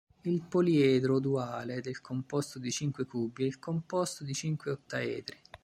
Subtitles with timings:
[0.23, 5.37] Il poliedro duale del composto di cinque cubi è il composto di cinque ottaedri.